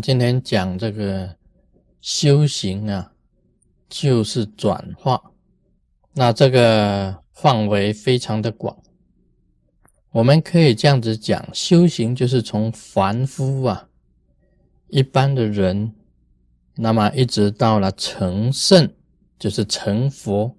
[0.00, 1.36] 今天讲这个
[2.00, 3.12] 修行啊，
[3.88, 5.20] 就是转化。
[6.14, 8.76] 那这个范围非常的广，
[10.10, 13.88] 我们可以这样子讲：修行就是从凡夫啊，
[14.88, 15.94] 一般的人，
[16.76, 18.92] 那么一直到了成圣，
[19.38, 20.56] 就是成佛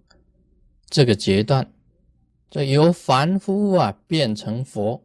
[0.89, 1.71] 这个阶段，
[2.49, 5.03] 这由凡夫啊变成佛，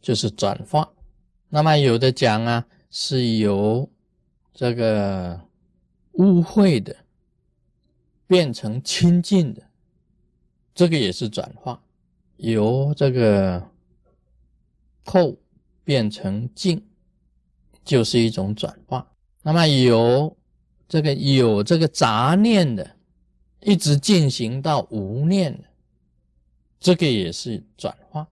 [0.00, 0.90] 就是转化。
[1.48, 2.66] 那么有的讲啊。
[2.94, 3.90] 是由
[4.52, 5.40] 这个
[6.12, 6.94] 污秽的
[8.26, 9.62] 变成清净的，
[10.74, 11.80] 这个也是转化；
[12.36, 13.66] 由这个
[15.06, 15.34] 垢
[15.82, 16.84] 变成净，
[17.82, 19.10] 就是一种转化。
[19.42, 20.36] 那么由
[20.86, 22.96] 这个有这个杂念的，
[23.62, 25.64] 一直进行到无念的，
[26.78, 28.28] 这个也是转化。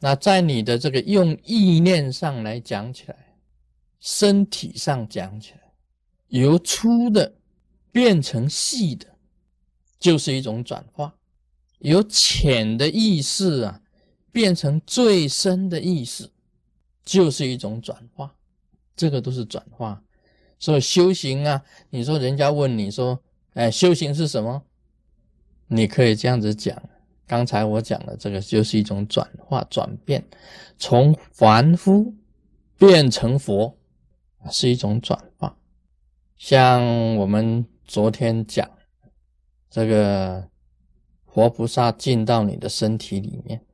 [0.00, 3.33] 那在你的这个用意念上来讲起来。
[4.04, 5.60] 身体上讲起来，
[6.28, 7.36] 由粗的
[7.90, 9.06] 变成细的，
[9.98, 11.10] 就是一种转化；
[11.78, 13.80] 由浅的意识啊，
[14.30, 16.30] 变成最深的意识，
[17.02, 18.34] 就是一种转化。
[18.94, 20.02] 这个都是转化。
[20.58, 23.18] 所以修行啊，你说人家问你说，
[23.54, 24.64] 哎，修行是什么？
[25.68, 26.90] 你可以这样子讲。
[27.26, 30.22] 刚才我讲的这个，就是一种转化、转变，
[30.76, 32.14] 从凡夫
[32.76, 33.78] 变成佛。
[34.50, 35.56] 是一种转化，
[36.36, 38.70] 像我们昨天讲
[39.70, 40.48] 这个
[41.24, 43.64] 活菩萨进到你的身体里面，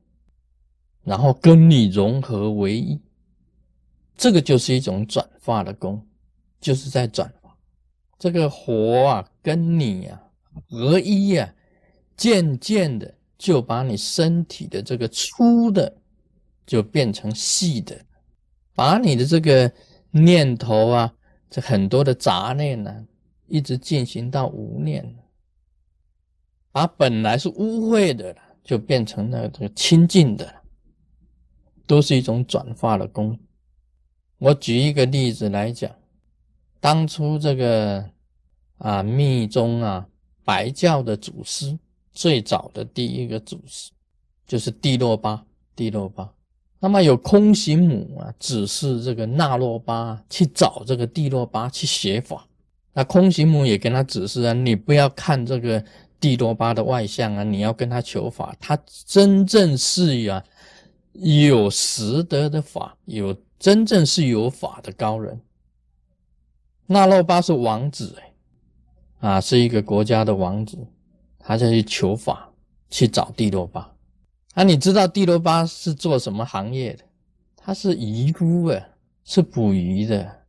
[1.03, 3.01] 然后跟你融合为一，
[4.15, 6.07] 这个就是一种转化的功，
[6.59, 7.57] 就是在转化
[8.17, 10.23] 这个活啊，跟你啊
[10.69, 11.53] 合一啊，
[12.15, 15.97] 渐渐的就把你身体的这个粗的
[16.65, 18.05] 就变成细的，
[18.73, 19.71] 把你的这个。
[20.11, 21.13] 念头啊，
[21.49, 23.07] 这很多的杂念呢，
[23.47, 25.17] 一直进行到无念，
[26.71, 30.63] 把本来是污秽的，就变成了这个清净的，
[31.87, 33.39] 都是一种转化的功。
[34.37, 35.93] 我举一个例子来讲，
[36.79, 38.09] 当初这个
[38.77, 40.07] 啊密宗啊
[40.43, 41.77] 白教的祖师，
[42.11, 43.91] 最早的第一个祖师
[44.45, 45.45] 就是帝洛巴，
[45.75, 46.33] 帝洛巴。
[46.83, 52.47] 那么有空行母啊，指示这个那洛巴去找这个地洛巴去学法。
[52.93, 55.81] 那空行母也跟他指示啊，你不要看这个
[56.19, 58.55] 地洛巴的外相啊，你要跟他求法。
[58.59, 58.75] 他
[59.05, 60.43] 真正是呀，
[61.13, 65.39] 有实德的法，有真正是有法的高人。
[66.87, 70.77] 那洛巴是王子哎，啊，是一个国家的王子，
[71.37, 72.49] 他就去求法，
[72.89, 73.93] 去找地洛巴。
[74.53, 77.03] 啊，你知道帝罗巴是做什么行业的？
[77.55, 78.89] 他是渔夫啊，
[79.23, 80.43] 是捕鱼的，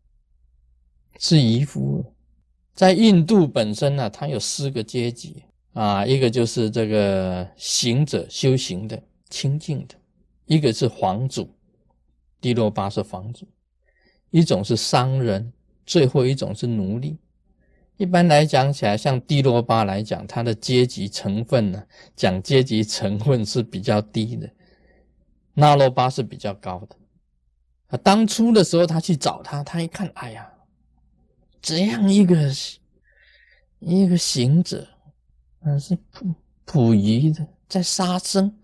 [1.19, 2.05] 是渔夫。
[2.75, 9.95] 在印度本身呢，它有四个阶级啊，一个就是这个行者修行的清净的，
[10.47, 11.55] 一个是皇主，
[12.41, 13.47] 帝罗巴是皇主，
[14.31, 15.53] 一种是商人，
[15.85, 17.19] 最后一种是奴隶。
[17.97, 21.85] 一般来讲起来，像帝洛巴来讲，它的阶级成分呢，
[22.17, 24.51] 讲阶级成分是比较低的，
[25.55, 26.97] 那洛巴是比较高的。
[27.89, 30.51] 啊，当初的时候他去找他，他一看，哎呀，
[31.61, 32.51] 这样一个
[33.79, 34.89] 一个行者，
[35.61, 38.59] 嗯，是捕捕鱼的，在杀生，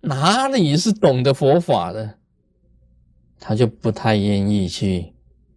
[0.00, 2.18] 哪里是懂得佛法的？
[3.38, 5.12] 他就不太愿意去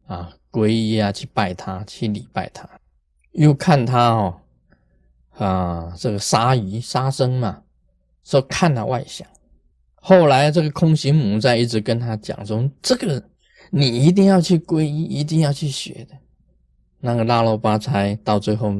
[0.05, 2.69] 啊皈依啊，去拜他，去礼拜他。
[3.37, 4.41] 又看他哦，
[5.37, 7.61] 啊，这个杀鱼杀生嘛，
[8.23, 9.27] 说看他外相。
[9.95, 13.23] 后来这个空行母在一直跟他讲说，这个
[13.69, 16.15] 你一定要去皈依，一定要去学的。
[16.99, 18.75] 那个拉罗巴才到最后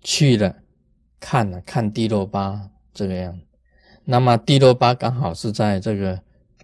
[0.00, 0.56] 去了，
[1.20, 3.38] 看了看地洛巴这个样。
[4.04, 6.20] 那么地洛巴刚好是在这个。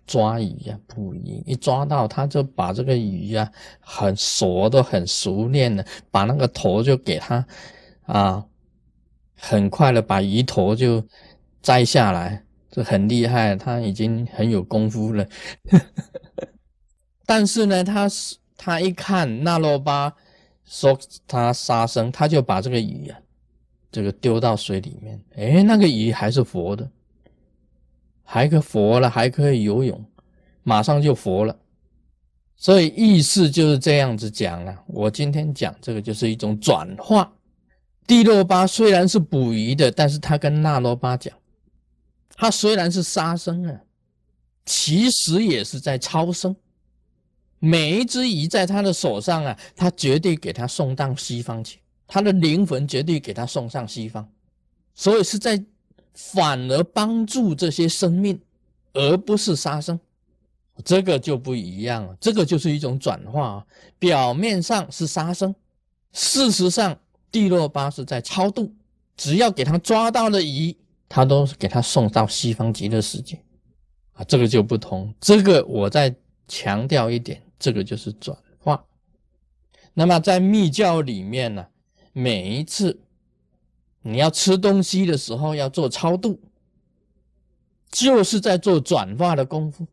[0.06, 3.50] 抓鱼呀，捕鱼，一抓到他就把这个鱼呀
[3.81, 7.44] 很熟，都很熟练的，把那个头就给他
[8.05, 8.47] 啊，
[9.35, 11.05] 很快的把鱼头就
[11.61, 15.26] 摘下来，这很厉害，他已经很有功夫了。
[17.26, 20.14] 但是呢，他是他一看那洛巴
[20.64, 23.19] 说他杀生，他就把这个鱼啊，
[23.91, 26.88] 这个丢到水里面，哎，那个鱼还是活的。
[28.26, 30.05] 还可佛了，还可以游泳，
[30.64, 31.56] 马上就佛了。
[32.56, 34.76] 所以意思就是这样子讲了。
[34.88, 37.32] 我今天讲这个就是一种转化。
[38.06, 41.34] 地洛巴虽然是捕鱼的，但是他跟那罗巴讲，
[42.34, 43.81] 他虽然是杀生啊，
[44.64, 46.55] 其实也是在超生。
[47.58, 54.28] 每一只鱼在他的手上啊，他绝对给他送到西方去，他的灵魂绝对给他送上西方，
[54.94, 55.62] 所以是在
[56.17, 58.41] 反而帮助这些生命，
[58.95, 60.01] 而不是杀生，
[60.85, 62.17] 这个就不一样了。
[62.21, 63.65] 这个就是一种转化，
[64.01, 65.55] 表面上是杀生，
[66.13, 66.99] 事实上
[67.31, 68.75] 地洛巴是在超度，
[69.17, 70.77] 只要给他抓到了鱼，
[71.09, 73.41] 他都给他送到西方极乐世界，
[74.15, 75.15] 啊，这个就不同。
[75.21, 76.12] 这个我再
[76.49, 77.43] 强调一点。
[77.59, 78.85] 这个就是转化。
[79.95, 81.67] 那么在密教里面呢，
[82.12, 83.01] 每一次
[84.06, 86.41] 你要吃东西的时候要做超度，
[87.91, 89.85] 就是在做转化的功夫。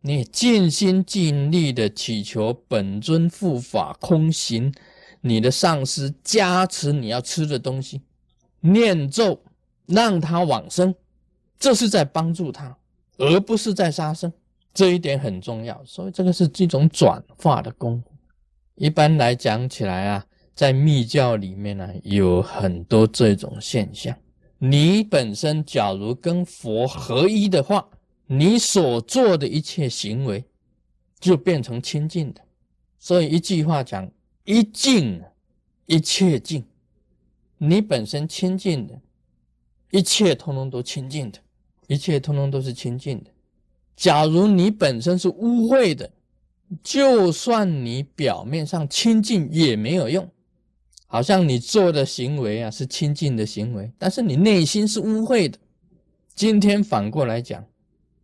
[0.00, 4.72] 你尽心尽力的祈求本尊护法空行，
[5.22, 8.02] 你的上师加持你要吃的东西，
[8.60, 9.42] 念咒
[9.86, 10.94] 让他往生，
[11.58, 12.76] 这是在帮助他，
[13.18, 14.32] 而不是在杀生。
[14.72, 18.10] 这一点很重要，所以这个是这种转化的功夫。
[18.74, 24.16] 一般来讲起来啊，在密教里面呢，有很多这种现象。
[24.58, 27.86] 你本身假如跟佛合一的话，
[28.26, 30.44] 你所做的一切行为
[31.18, 32.40] 就变成清净的。
[32.98, 34.10] 所以一句话讲：
[34.44, 35.20] 一净，
[35.86, 36.64] 一切净。
[37.58, 38.98] 你本身清净的，
[39.90, 41.38] 一切通通都清净的，
[41.88, 43.30] 一切通通都是清净的。
[43.96, 46.10] 假如你本身是污秽的，
[46.82, 50.28] 就算你表面上清净也没有用。
[51.14, 55.56] 好像你做的行为啊是清净的行为，但是你内心是污秽的。
[56.34, 57.64] 今天反过来讲，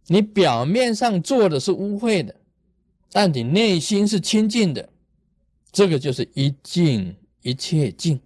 [0.09, 2.35] 你表面上做的是污秽的，
[3.13, 4.89] 但你内心是清净的，
[5.71, 8.21] 这个就是一净一切净，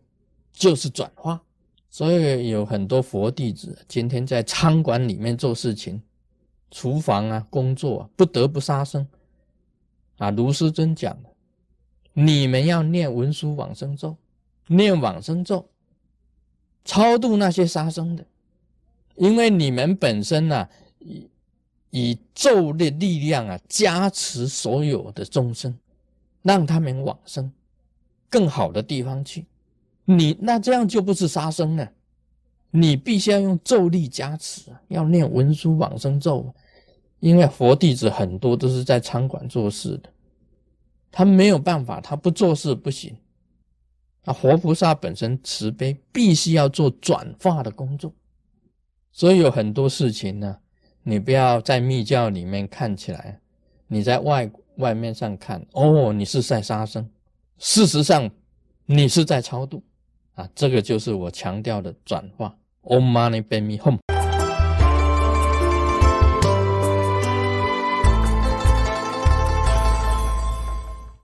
[0.54, 1.42] 就是转化。
[1.90, 6.00] 所以有很多佛弟子今天在餐馆里面做事情。
[6.70, 9.06] 厨房啊，工作啊，不得不杀生
[10.16, 10.30] 啊。
[10.30, 11.28] 卢师尊讲的，
[12.14, 14.16] 你们要念文殊往生咒，
[14.66, 15.68] 念往生咒，
[16.84, 18.26] 超度那些杀生的，
[19.16, 20.68] 因为你们本身呢，
[20.98, 21.28] 以
[21.90, 25.78] 以咒的力量啊，加持所有的众生，
[26.42, 27.52] 让他们往生
[28.28, 29.46] 更好的地方去。
[30.04, 31.90] 你那这样就不是杀生了，
[32.70, 36.54] 你必须要用咒力加持，要念文殊往生咒。
[37.20, 40.10] 因为佛弟子很多都是在餐馆做事的，
[41.10, 43.16] 他没有办法，他不做事不行。
[44.24, 48.12] 啊，活菩萨本身慈悲，必须要做转化的工作，
[49.12, 50.58] 所以有很多事情呢，
[51.02, 53.40] 你不要在密教里面看起来，
[53.86, 57.08] 你在外外面上看，哦，你是在杀生，
[57.58, 58.30] 事实上
[58.86, 59.82] 你是在超度
[60.34, 62.56] 啊，这个就是我强调的转化。
[62.82, 64.13] Om Mani Padme Hum。